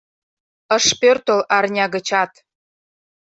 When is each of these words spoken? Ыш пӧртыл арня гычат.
Ыш 0.77 0.85
пӧртыл 0.99 1.39
арня 1.57 1.85
гычат. 1.93 2.31